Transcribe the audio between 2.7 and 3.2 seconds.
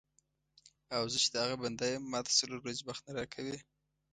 وخت نه